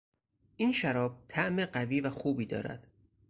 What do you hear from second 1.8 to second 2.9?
و خوبی دارد.